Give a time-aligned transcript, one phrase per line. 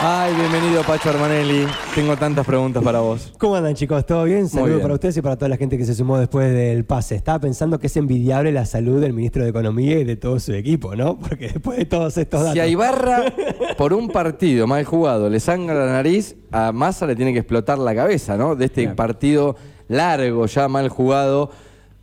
[0.00, 1.66] Ay, bienvenido Pacho Armanelli.
[1.92, 3.32] Tengo tantas preguntas para vos.
[3.36, 4.06] ¿Cómo andan chicos?
[4.06, 4.48] ¿Todo bien?
[4.48, 4.82] Saludos bien.
[4.82, 7.16] para ustedes y para toda la gente que se sumó después del pase.
[7.16, 10.52] Estaba pensando que es envidiable la salud del ministro de Economía y de todo su
[10.52, 11.18] equipo, ¿no?
[11.18, 12.54] Porque después de todos estos datos...
[12.54, 13.24] Si a Ibarra,
[13.76, 17.78] por un partido mal jugado, le sangra la nariz, a Massa le tiene que explotar
[17.78, 18.54] la cabeza, ¿no?
[18.54, 19.56] De este partido
[19.88, 21.50] largo, ya mal jugado.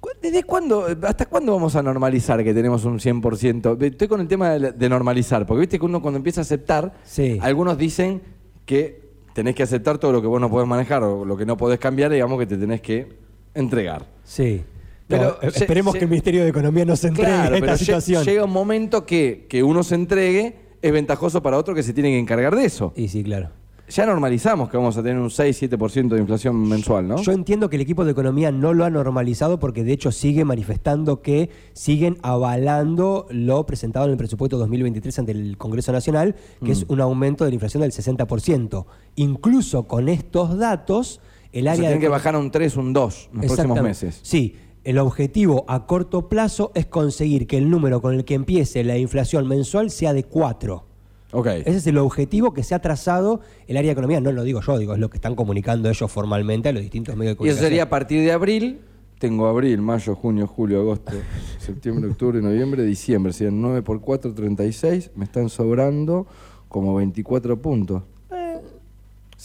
[0.06, 3.82] ¿Cu- ¿Desde cuándo, hasta cuándo vamos a normalizar que tenemos un 100%?
[3.84, 6.94] Estoy con el tema de, de normalizar, porque viste que uno cuando empieza a aceptar,
[7.04, 7.40] Sí.
[7.42, 8.22] algunos dicen
[8.66, 9.02] que
[9.34, 11.80] tenés que aceptar todo lo que vos no podés manejar o lo que no podés
[11.80, 13.08] cambiar, digamos que te tenés que
[13.56, 14.06] entregar.
[14.24, 14.64] Sí.
[15.08, 18.24] Pero se- esperemos se- que el Ministerio de Economía nos entregue Claro, esta pero situación.
[18.26, 22.10] llega un momento que, que uno se entregue, es ventajoso para otro que se tiene
[22.12, 22.94] que encargar de eso.
[22.96, 23.50] Y sí, claro.
[23.88, 27.18] Ya normalizamos que vamos a tener un 6-7% de inflación mensual, ¿no?
[27.18, 30.44] Yo entiendo que el equipo de economía no lo ha normalizado porque de hecho sigue
[30.44, 36.70] manifestando que siguen avalando lo presentado en el presupuesto 2023 ante el Congreso Nacional, que
[36.70, 36.72] Mm.
[36.72, 38.86] es un aumento de la inflación del 60%.
[39.18, 42.76] Incluso con estos datos, el O sea, área tienen de que bajar a un 3,
[42.78, 44.20] un 2 en los próximos meses.
[44.24, 48.84] Sí, el objetivo a corto plazo es conseguir que el número con el que empiece
[48.84, 50.86] la inflación mensual sea de 4.
[51.32, 51.48] Ok.
[51.48, 54.22] Ese es el objetivo que se ha trazado el área de economía.
[54.22, 57.16] No lo digo yo, digo, es lo que están comunicando ellos formalmente a los distintos
[57.16, 57.66] medios de Y eso comunicación.
[57.70, 58.82] sería a partir de abril.
[59.20, 61.14] Tengo abril, mayo, junio, julio, agosto,
[61.58, 63.34] septiembre, octubre, noviembre, diciembre.
[63.34, 65.12] Serían 9 por 4, 36.
[65.16, 66.28] Me están sobrando
[66.68, 68.04] como 24 puntos.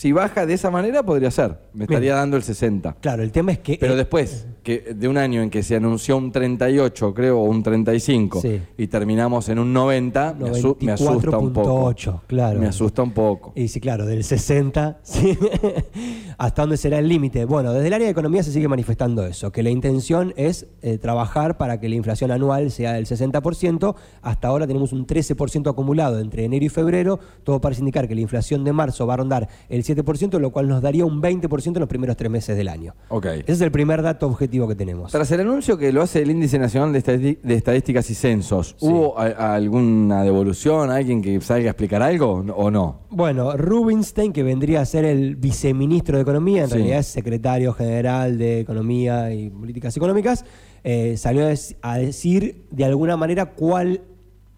[0.00, 1.58] Si baja de esa manera, podría ser.
[1.74, 1.90] Me Bien.
[1.90, 2.96] estaría dando el 60.
[3.02, 3.76] Claro, el tema es que...
[3.78, 7.44] Pero eh, después, que de un año en que se anunció un 38, creo, o
[7.44, 8.62] un 35, Sí.
[8.78, 11.92] y terminamos en un 90, me, asu- me asusta un poco.
[11.92, 12.58] 94.8, claro.
[12.60, 13.52] Me asusta un poco.
[13.54, 15.36] Y sí, claro, del 60, sí.
[16.38, 17.44] ¿hasta dónde será el límite?
[17.44, 20.96] Bueno, desde el área de economía se sigue manifestando eso, que la intención es eh,
[20.96, 23.94] trabajar para que la inflación anual sea del 60%.
[24.22, 27.20] Hasta ahora tenemos un 13% acumulado entre enero y febrero.
[27.44, 30.68] Todo parece indicar que la inflación de marzo va a rondar el 7%, lo cual
[30.68, 32.94] nos daría un 20% en los primeros tres meses del año.
[33.08, 33.26] Ok.
[33.26, 35.12] Ese es el primer dato objetivo que tenemos.
[35.12, 39.26] Tras el anuncio que lo hace el Índice Nacional de, Estadísticas y Censos, ¿hubo a-
[39.26, 40.90] a alguna devolución?
[40.90, 43.00] ¿Alguien que salga a explicar algo o no?
[43.10, 46.74] Bueno, Rubinstein, que vendría a ser el viceministro de Economía, en Sí.
[46.74, 50.44] realidad es secretario general de Economía y Políticas Económicas,
[50.84, 54.02] eh, salió a dec- a decir de alguna manera cuál,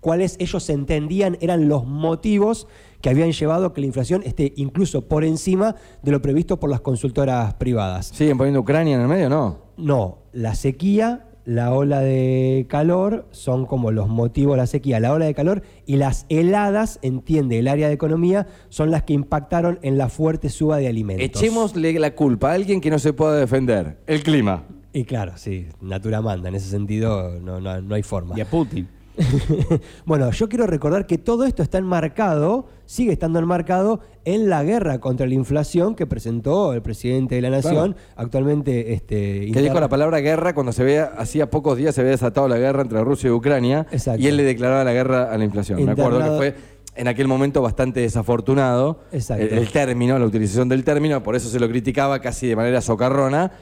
[0.00, 2.66] cuáles ellos entendían eran los motivos
[3.02, 6.70] que habían llevado a que la inflación esté incluso por encima de lo previsto por
[6.70, 8.06] las consultoras privadas.
[8.14, 9.58] ¿Siguen poniendo Ucrania en el medio no?
[9.76, 15.12] No, la sequía, la ola de calor son como los motivos de la sequía, la
[15.12, 19.80] ola de calor y las heladas, entiende el área de economía, son las que impactaron
[19.82, 21.24] en la fuerte suba de alimentos.
[21.42, 23.98] Echémosle la culpa a alguien que no se pueda defender.
[24.06, 24.62] El clima.
[24.92, 28.38] Y claro, sí, natura manda, en ese sentido no, no- no hay forma.
[28.38, 28.88] Y a Putin.
[30.06, 35.00] bueno, yo quiero recordar que todo esto está enmarcado, sigue estando enmarcado en la guerra
[35.00, 39.88] contra la inflación que presentó el presidente de la Nación, actualmente este, Que dijo la
[39.88, 43.28] palabra guerra cuando se veía, hacía pocos días se había desatado la guerra entre Rusia
[43.28, 44.22] y Ucrania Exacto.
[44.22, 45.84] y él le declaraba la guerra a la inflación.
[45.84, 46.54] Me acuerdo que fue
[46.94, 51.58] en aquel momento bastante desafortunado el, el término, la utilización del término, por eso se
[51.58, 53.52] lo criticaba casi de manera socarrona.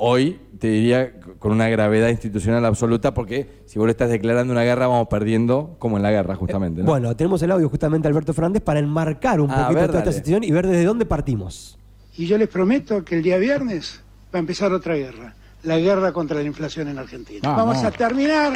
[0.00, 4.62] Hoy te diría con una gravedad institucional absoluta porque si vos le estás declarando una
[4.62, 6.82] guerra vamos perdiendo como en la guerra justamente.
[6.82, 6.86] ¿no?
[6.86, 10.12] Bueno, tenemos el audio justamente Alberto Fernández para enmarcar un Ah, poquito ver, toda esta
[10.12, 11.76] situación y ver desde dónde partimos.
[12.16, 14.00] Y yo les prometo que el día viernes
[14.32, 17.40] va a empezar otra guerra, la guerra contra la inflación en Argentina.
[17.42, 17.88] Ah, vamos no.
[17.88, 18.52] a terminar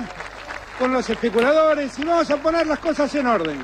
[0.78, 3.59] con los especuladores y vamos a poner las cosas en orden.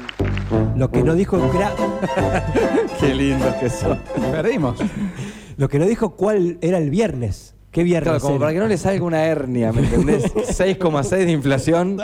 [0.76, 1.72] Lo que no dijo gra-
[3.00, 4.00] Qué lindos que son.
[4.32, 4.78] Perdimos.
[5.56, 7.54] lo que no dijo cuál era el viernes.
[7.78, 8.08] ¿Qué viernes?
[8.08, 8.40] Claro, como era?
[8.40, 10.24] para que no le salga una hernia, ¿me entendés?
[10.34, 11.98] 6,6 de inflación,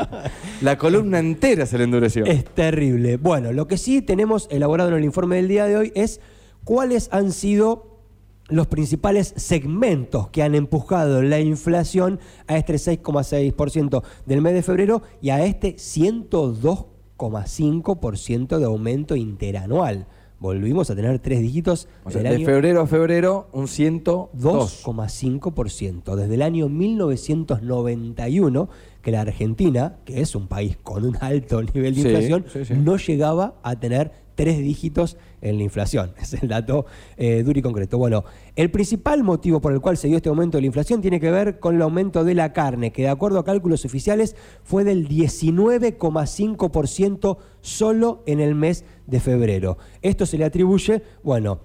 [0.60, 2.24] la columna entera se le endureció.
[2.26, 3.16] Es terrible.
[3.16, 6.20] Bueno, lo que sí tenemos elaborado en el informe del día de hoy es
[6.62, 7.98] cuáles han sido
[8.46, 15.02] los principales segmentos que han empujado la inflación a este 6,6% del mes de febrero
[15.20, 20.06] y a este 102,5% de aumento interanual.
[20.44, 24.84] Volvimos a tener tres dígitos O sea, de febrero a febrero, un 102.
[24.84, 26.16] 2,5%.
[26.16, 28.68] Desde el año 1991
[29.00, 32.66] que la Argentina, que es un país con un alto nivel de Sí, inflación, sí,
[32.66, 32.74] sí.
[32.74, 36.12] no llegaba a tener tres dígitos en la inflación.
[36.20, 36.86] Es el dato
[37.16, 37.96] eh, duro y concreto.
[37.98, 38.24] Bueno,
[38.56, 41.30] el principal motivo por el cual se dio este aumento de la inflación tiene que
[41.30, 45.08] ver con el aumento de la carne, que de acuerdo a cálculos oficiales fue del
[45.08, 49.76] 19,5% solo en el mes de febrero.
[50.02, 51.60] Esto se le atribuye, bueno,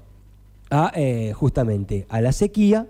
[0.70, 2.88] a eh, justamente a la sequía,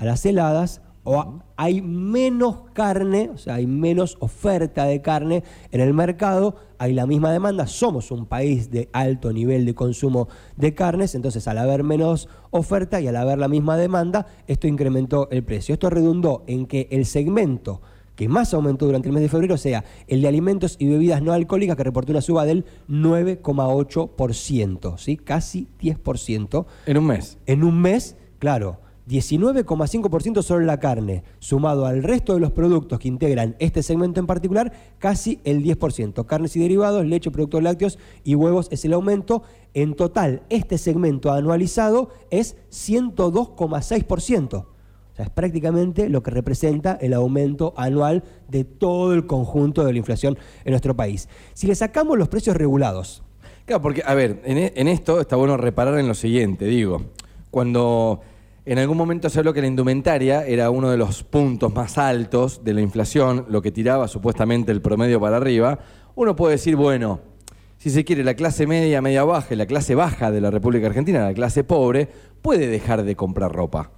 [0.00, 5.80] a las heladas, o hay menos carne, o sea, hay menos oferta de carne en
[5.80, 10.74] el mercado, hay la misma demanda, somos un país de alto nivel de consumo de
[10.74, 15.44] carnes, entonces al haber menos oferta y al haber la misma demanda, esto incrementó el
[15.44, 15.72] precio.
[15.72, 17.80] Esto redundó en que el segmento
[18.14, 21.32] que más aumentó durante el mes de febrero sea el de alimentos y bebidas no
[21.32, 25.16] alcohólicas, que reportó una suba del 9,8%, ¿sí?
[25.16, 26.66] casi 10%.
[26.84, 27.38] En un mes.
[27.46, 33.08] En un mes, claro, 19,5% solo la carne, sumado al resto de los productos que
[33.08, 36.26] integran este segmento en particular, casi el 10%.
[36.26, 39.42] Carnes y derivados, leche, productos lácteos y huevos es el aumento.
[39.74, 44.54] En total, este segmento anualizado es 102,6%.
[44.54, 44.66] O
[45.16, 49.98] sea, es prácticamente lo que representa el aumento anual de todo el conjunto de la
[49.98, 51.28] inflación en nuestro país.
[51.54, 53.22] Si le sacamos los precios regulados,
[53.64, 57.02] Claro, porque, a ver, en, e- en esto está bueno reparar en lo siguiente, digo,
[57.50, 58.20] cuando
[58.68, 62.64] en algún momento se habló que la indumentaria era uno de los puntos más altos
[62.64, 65.78] de la inflación, lo que tiraba supuestamente el promedio para arriba,
[66.14, 67.20] uno puede decir, bueno,
[67.78, 70.86] si se quiere, la clase media, media baja y la clase baja de la República
[70.86, 72.10] Argentina, la clase pobre,
[72.42, 73.90] puede dejar de comprar ropa.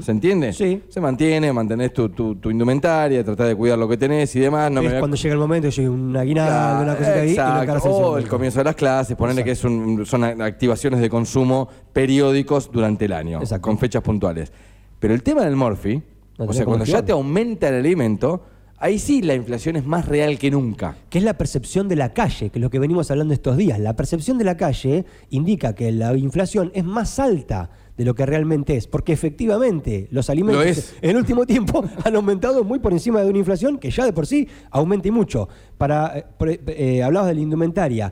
[0.00, 0.52] ¿Se entiende?
[0.52, 0.82] Sí.
[0.88, 4.70] Se mantiene, mantenés tu, tu- tu indumentaria, tratás de cuidar lo que tenés y demás.
[4.70, 7.76] No es cuando llega el momento, llega una guinada, una cosita ahí, y Exacto.
[7.76, 11.68] ese O el comienzo de las clases, ponerle que es un- son activaciones de consumo
[11.92, 13.62] periódicos durante el año, Exacto.
[13.62, 14.52] con fechas puntuales.
[14.98, 16.02] Pero el tema del Morphy,
[16.38, 18.42] No o sea, cuando ya te aumenta el alimento,
[18.78, 20.96] ahí sí la inflación es más real que nunca.
[21.08, 23.78] que es la percepción de la calle, que es lo que venimos hablando estos días.
[23.78, 27.70] La percepción de la calle indica que la inflación es más alta
[28.00, 30.94] de lo que realmente es, porque efectivamente los alimentos es.
[31.02, 34.14] en el último tiempo han aumentado muy por encima de una inflación que ya de
[34.14, 35.50] por sí aumenta y mucho.
[35.76, 38.10] Para, eh, por- eh, hablabas de la indumentaria.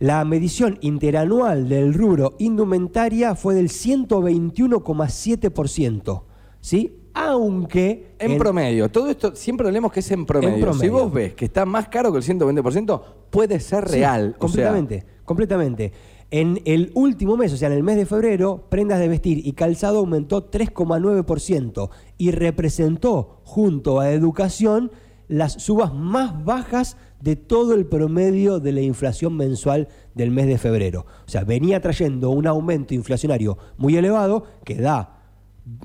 [0.00, 6.24] La medición interanual del rubro indumentaria fue del 121,7%,
[6.60, 6.98] ¿sí?
[7.14, 10.54] Aunque En promedio, todo esto siempre hablemos que es en promedio.
[10.56, 10.82] En promedio.
[10.82, 14.28] Si vos ves que está más caro que el 120%, puede ser Sí, real.
[14.30, 15.92] o sea, completamente, completamente.
[16.32, 19.52] En el último mes, o sea, en el mes de febrero, prendas de vestir y
[19.52, 24.90] calzado aumentó 3,9% y representó junto a educación
[25.28, 30.56] las subas más bajas de todo el promedio de la inflación mensual del mes de
[30.56, 31.04] febrero.
[31.26, 35.21] O sea, venía trayendo un aumento inflacionario muy elevado que da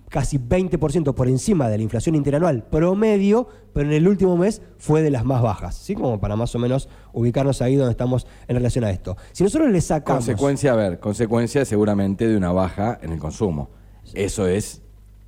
[0.09, 5.01] casi 20% por encima de la inflación interanual promedio, pero en el último mes fue
[5.01, 5.93] de las más bajas, ¿sí?
[5.93, 9.17] Como para más o menos ubicarnos ahí donde estamos en relación a esto.
[9.31, 10.25] Si nosotros le sacamos...
[10.25, 13.69] consecuencia, a ver, consecuencia seguramente de una baja en el consumo.
[14.13, 14.81] Eso es,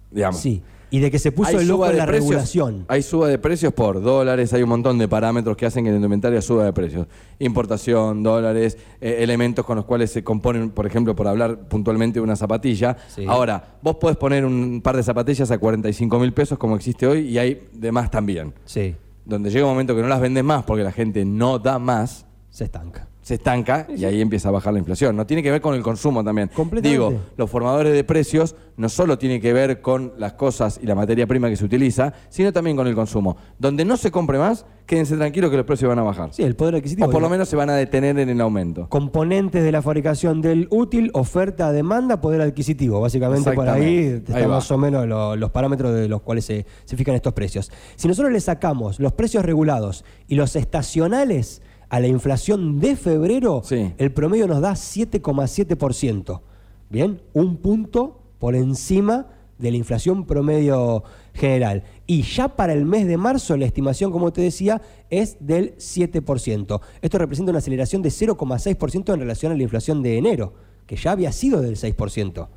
[0.10, 0.40] digamos.
[0.40, 2.86] Sí, y de que se puso el loco en de la precios, regulación.
[2.88, 5.98] Hay suba de precios por dólares, hay un montón de parámetros que hacen que la
[5.98, 7.08] indumentaria suba de precios.
[7.40, 12.24] Importación, dólares, eh, elementos con los cuales se componen, por ejemplo, por hablar puntualmente de
[12.24, 12.98] una zapatilla.
[13.08, 13.26] Sí.
[13.28, 17.28] Ahora, vos podés poner un par de zapatillas a 45 mil pesos como existe hoy
[17.28, 18.54] y hay de más también.
[18.66, 18.96] Sí,
[19.26, 22.26] Donde llega un momento que no las vendes más porque la gente no da más,
[22.50, 23.08] se estanca.
[23.30, 25.16] Se estanca y ahí empieza a bajar la inflación.
[25.16, 26.50] No tiene que ver con el consumo también.
[26.82, 30.96] Digo, los formadores de precios no solo tiene que ver con las cosas y la
[30.96, 33.38] materia prima que se utiliza, sino también con el consumo.
[33.60, 36.34] Donde no se compre más, quédense tranquilos que los precios van a bajar.
[36.34, 37.08] Sí, el poder adquisitivo.
[37.08, 38.90] o por lo menos se van a detener en el aumento.
[38.90, 43.00] Componentes de la fabricación del útil, oferta, demanda, poder adquisitivo.
[43.00, 46.98] Básicamente por ahí están más o menos lo- los parámetros de los cuales se, se
[46.98, 47.72] fijan estos precios.
[47.96, 53.62] Si nosotros le sacamos los precios regulados y los estacionales a la inflación de febrero,
[53.64, 53.94] Sí.
[53.98, 56.42] el promedio nos da 7,7%.
[56.90, 59.28] Bien, un punto por encima
[59.58, 61.04] de la inflación promedio
[61.34, 61.84] general.
[62.08, 66.80] Y ya para el mes de marzo la estimación, como te decía, es del 7%.
[67.02, 70.54] Esto representa una aceleración de 0,6% en relación a la inflación de enero,
[70.86, 72.48] que ya había sido del 6%.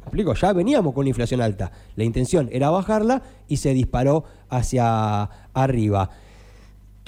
[0.00, 0.34] ¿Me explico?
[0.34, 1.72] Ya veníamos con una inflación alta.
[1.96, 6.10] La intención era bajarla y se disparó hacia arriba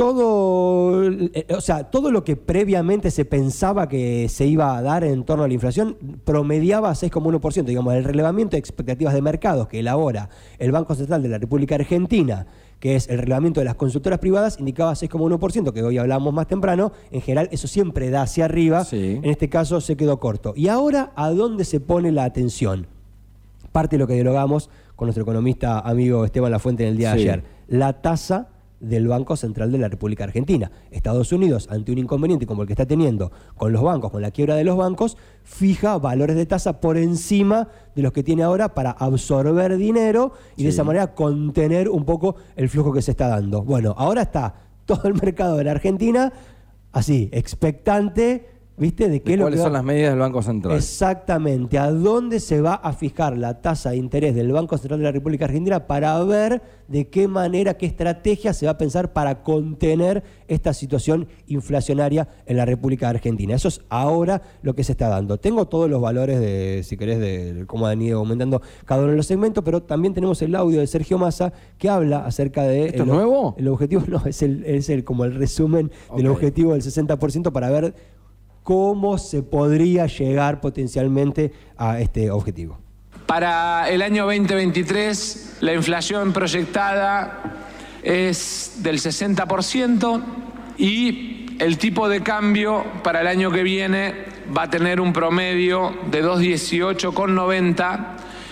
[0.02, 5.04] todo, eh, o sea, todo lo que previamente se pensaba que se iba a dar
[5.04, 7.62] en torno a la inflación promediaba 6,1%.
[7.62, 10.28] Digamos, el relevamiento de expectativas de mercados que elabora
[10.59, 12.49] el Banco Central de la República Argentina,
[12.80, 16.90] que es el relevamiento de las consultoras privadas, indicaba 6,1%, que hoy hablamos más temprano.
[17.12, 18.85] En general, eso siempre da hacia arriba.
[18.85, 19.21] Sí.
[19.23, 20.52] En este caso se quedó corto.
[20.56, 22.88] ¿Y ahora a dónde se pone la atención?
[23.71, 27.21] Parte de lo que dialogamos con nuestro economista amigo Esteban Lafuente en el día de
[27.21, 27.44] ayer.
[27.68, 28.49] La tasa
[28.82, 30.70] del Banco Central de la República Argentina.
[30.90, 34.30] Estados Unidos, ante un inconveniente como el que está teniendo con los bancos, con la
[34.30, 38.74] quiebra de los bancos, fija valores de tasa por encima de los que tiene ahora
[38.74, 43.28] para absorber dinero y de esa manera contener un poco el flujo que se está
[43.28, 43.62] dando.
[43.62, 46.32] Bueno, ahora está todo el mercado de la Argentina
[46.92, 48.48] así, expectante
[48.82, 49.08] ¿Viste?
[49.08, 50.76] ¿De, qué ¿Cuáles son las medidas del Banco Central?
[50.76, 51.78] Exactamente.
[51.78, 55.12] ¿A dónde se va a fijar la tasa de interés del Banco Central de la
[55.12, 60.24] República Argentina para ver de qué manera, qué estrategia se va a pensar para contener
[60.48, 63.54] esta situación inflacionaria en la República Argentina?
[63.54, 65.38] Eso es ahora lo que se está dando.
[65.38, 69.16] Tengo todos los valores de, si querés, de cómo han ido aumentando cada uno de
[69.16, 72.86] los segmentos, pero también tenemos el audio de Sergio Massa que habla acerca de...
[72.86, 73.54] ¿Esto es nuevo?
[73.58, 77.70] El objetivo no, es el, es el como el resumen del objetivo del 60% para
[77.70, 77.94] ver
[78.62, 82.78] cómo se podría llegar potencialmente a este objetivo.
[83.26, 87.42] Para el año 2023, la inflación proyectada
[88.02, 90.23] es del 60%
[90.76, 94.14] y el tipo de cambio para el año que viene
[94.57, 98.07] va a tener un promedio de 218,90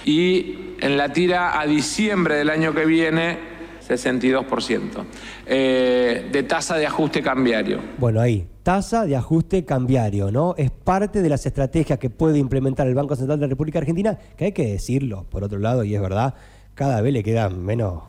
[0.05, 3.38] y en la tira a diciembre del año que viene
[3.87, 5.05] 62%
[5.47, 7.81] eh, de tasa de ajuste cambiario.
[7.99, 10.54] Bueno, ahí, tasa de ajuste cambiario, ¿no?
[10.56, 14.16] Es parte de las estrategias que puede implementar el Banco Central de la República Argentina,
[14.36, 16.34] que hay que decirlo, por otro lado, y es verdad,
[16.76, 18.04] cada vez le quedan menos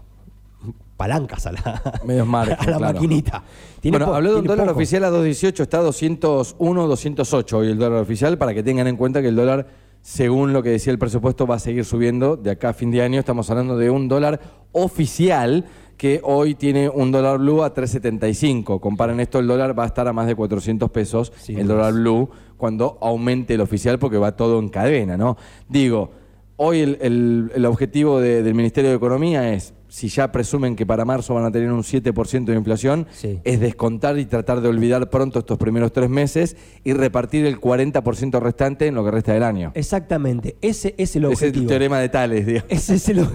[0.97, 1.61] palancas a la,
[2.59, 3.41] a la maquinita.
[3.85, 8.03] bueno, habló de un dólar oficial a 2.18, está a 201, 208 hoy el dólar
[8.03, 9.65] oficial, para que tengan en cuenta que el dólar,
[10.03, 13.01] según lo que decía el presupuesto, va a seguir subiendo de acá a fin de
[13.01, 13.19] año.
[13.19, 14.39] Estamos hablando de un dólar
[14.73, 15.65] oficial
[16.01, 18.79] que hoy tiene un dólar blue a 3.75.
[18.79, 22.27] Comparen esto, el dólar va a estar a más de 400 pesos, el dólar blue,
[22.57, 25.37] cuando aumente el oficial, porque va todo en cadena, ¿no?
[25.69, 26.09] Digo,
[26.55, 31.43] hoy el, objetivo del Ministerio de Economía es si ya presumen que para marzo van
[31.43, 33.07] a tener un 7% de inflación,
[33.43, 36.55] es descontar y tratar de olvidar pronto estos primeros tres meses
[36.85, 39.73] y repartir el 40% restante en lo que resta del año.
[39.75, 41.41] Exactamente, ese es el objetivo.
[41.41, 42.71] Ese es el teorema de Tales, digamos.
[42.71, 43.27] Ese es el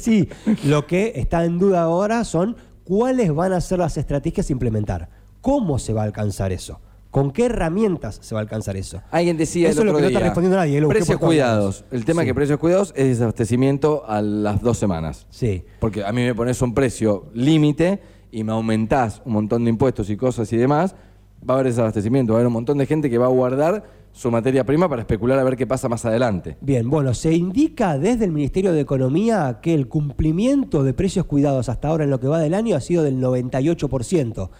[0.00, 0.28] Sí,
[0.64, 5.08] lo que está en duda ahora son cuáles van a ser las estrategias a implementar.
[5.40, 6.80] ¿Cómo se va a alcanzar eso?
[7.10, 9.02] ¿Con qué herramientas se va a alcanzar eso?
[9.10, 10.86] Alguien decía eso el es lo que no está respondiendo nadie.
[10.86, 11.84] Precios cuidados.
[11.90, 15.26] El tema es que precios cuidados es desabastecimiento a las dos semanas.
[15.28, 15.64] Sí.
[15.80, 18.00] Porque a mí me pones un precio límite
[18.30, 20.94] y me aumentás un montón de impuestos y cosas y demás,
[21.48, 22.32] va a haber desabastecimiento.
[22.32, 25.02] Va a haber un montón de gente que va a guardar su materia prima para
[25.02, 26.58] especular a ver qué pasa más adelante.
[26.60, 31.68] Bien, bueno, se indica desde el Ministerio de Economía que el cumplimiento de precios cuidados
[31.68, 34.50] hasta ahora en lo que va del año ha sido del 98%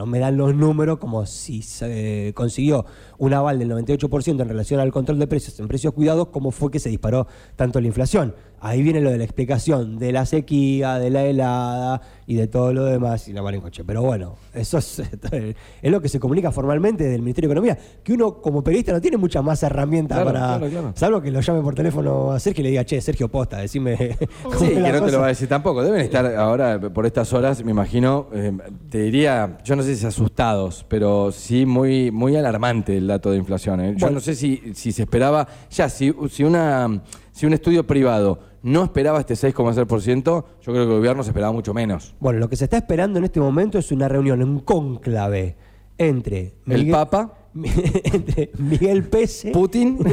[0.00, 2.86] no me dan los números como si se consiguió
[3.18, 6.70] un aval del 98% en relación al control de precios en precios cuidados, cómo fue
[6.70, 8.34] que se disparó tanto la inflación.
[8.60, 12.72] Ahí viene lo de la explicación de la sequía, de la helada y de todo
[12.72, 13.84] lo demás y la mar en coche.
[13.84, 14.98] Pero bueno, eso es,
[15.82, 19.00] es, lo que se comunica formalmente del Ministerio de Economía, que uno como periodista no
[19.00, 20.60] tiene muchas más herramientas para...
[20.94, 23.96] Salvo que lo llame por teléfono a Sergio y le diga, che, Sergio Posta, decime...
[24.58, 25.82] sí, que no te lo va a decir tampoco.
[25.82, 28.52] Deben estar ahora, por estas horas, me imagino, eh,
[28.90, 33.38] te diría, yo no sé si asustados, pero sí muy, muy alarmante el dato de
[33.38, 33.80] inflación.
[33.80, 33.94] ¿eh?
[33.96, 37.02] Yo no sé si, si se esperaba, ya, si, si, una,
[37.32, 41.52] si un estudio privado no esperaba este 6,6%, yo creo que el gobierno se esperaba
[41.52, 42.14] mucho menos.
[42.20, 45.56] Bueno, lo que se está esperando en este momento es una reunión en conclave
[45.98, 47.39] entre el Papa
[48.12, 49.50] entre Miguel Pese.
[49.50, 49.98] Putin.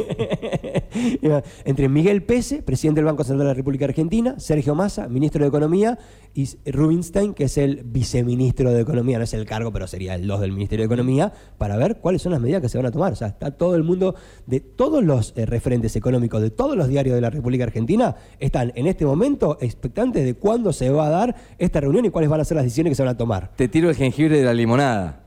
[1.66, 5.50] entre Miguel Pese, presidente del Banco Central de la República Argentina, Sergio Massa, ministro de
[5.50, 6.00] Economía,
[6.34, 10.28] y Rubinstein, que es el viceministro de Economía, no es el cargo, pero sería el
[10.28, 12.92] 2 del Ministerio de Economía, para ver cuáles son las medidas que se van a
[12.92, 13.14] tomar.
[13.14, 14.16] O sea, está todo el mundo,
[14.46, 18.72] de todos los eh, referentes económicos de todos los diarios de la República Argentina, están
[18.76, 22.42] en este momento expectantes de cuándo se va a dar esta reunión y cuáles van
[22.42, 23.52] a ser las decisiones que se van a tomar.
[23.56, 25.24] Te tiro el jengibre de la limonada.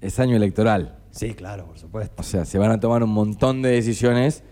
[0.00, 1.03] Es año electoral.
[1.14, 2.14] Sí, claro, por supuesto.
[2.20, 4.42] O sea, se van a tomar un montón de decisiones,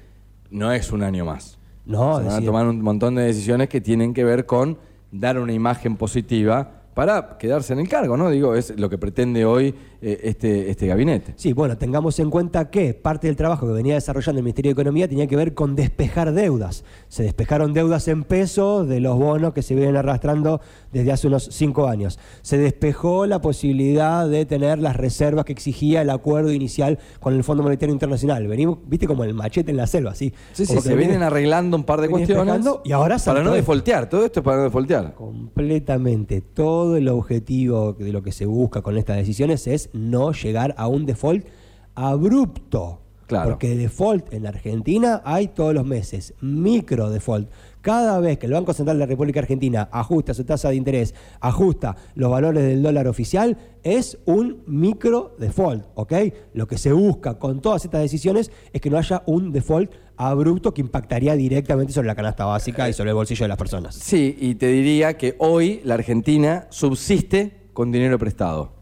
[0.50, 1.58] no es un año más.
[1.84, 4.78] No, se van a tomar un montón de decisiones que tienen que ver con
[5.10, 8.30] dar una imagen positiva para quedarse en el cargo, ¿no?
[8.30, 11.32] Digo, es lo que pretende hoy eh, este, este gabinete.
[11.36, 14.72] Sí, bueno, tengamos en cuenta que parte del trabajo que venía desarrollando el Ministerio de
[14.72, 16.84] Economía tenía que ver con despejar deudas.
[17.06, 20.60] Se despejaron deudas en pesos de los bonos que se vienen arrastrando
[20.92, 22.18] desde hace unos cinco años.
[22.42, 27.44] Se despejó la posibilidad de tener las reservas que exigía el acuerdo inicial con el
[27.44, 28.48] Fondo Monetario Internacional.
[28.48, 30.32] Venimos, viste, como el machete en la selva, ¿sí?
[30.52, 32.66] Sí, sí, se vienen arreglando un par de cuestiones.
[32.84, 35.14] Y ahora para no defoltear, todo esto es para no defoltear.
[35.14, 36.40] Completamente.
[36.40, 40.88] Todo el objetivo de lo que se busca con estas decisiones es no llegar a
[40.88, 41.46] un default
[41.94, 42.98] abrupto.
[43.26, 43.50] Claro.
[43.50, 47.48] Porque default en Argentina hay todos los meses, micro default,
[47.80, 51.14] Cada vez que el Banco Central de la República Argentina ajusta su tasa de interés,
[51.40, 56.12] ajusta los valores del dólar oficial, es un micro default, ¿ok?
[56.52, 60.74] Lo que se busca con todas estas decisiones es que no haya un default abrupto
[60.74, 63.94] que impactaría directamente sobre la canasta básica y sobre el bolsillo de las personas.
[63.94, 68.81] Sí, y te diría que hoy la Argentina subsiste con dinero prestado.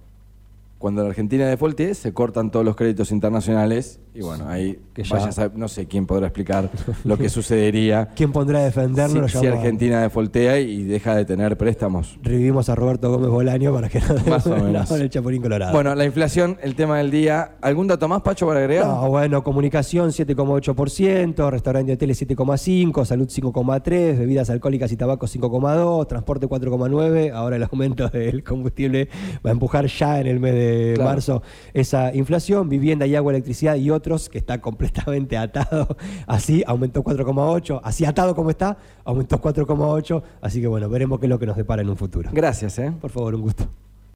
[0.80, 5.14] Cuando la Argentina defaultee, se cortan todos los créditos internacionales y bueno, ahí Que ya-
[5.16, 6.68] vaya a saber- no sé quién podrá explicar
[7.04, 9.12] lo que sucedería ¿Quién pondrá a defendernos?
[9.30, 12.18] si, Lo si llamo- Argentina defaultea y deja de tener préstamos.
[12.22, 14.90] Revivimos a Roberto Gómez Bolaño para que no Más o menos.
[14.90, 15.72] no, el Chapulín Colorado.
[15.72, 17.52] Bueno, la inflación, el tema del día.
[17.60, 18.86] ¿Algún dato más, Pacho, para agregar?
[18.86, 26.06] No, bueno, comunicación 7,8%, restaurante y hoteles 7,5%, salud 5,3%, bebidas alcohólicas y tabaco 5,2%,
[26.06, 29.08] transporte 4,9%, ahora el aumento del combustible
[29.44, 31.10] va a empujar ya en el mes de Claro.
[31.10, 37.04] marzo esa inflación, vivienda y agua, electricidad y otros, que está completamente atado, así aumentó
[37.04, 41.46] 4,8%, así atado como está, aumentó 4,8%, así que bueno, veremos qué es lo que
[41.46, 42.30] nos depara en un futuro.
[42.32, 42.92] Gracias, ¿eh?
[43.00, 43.68] Por favor, un gusto.